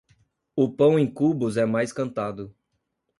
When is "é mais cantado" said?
1.57-2.55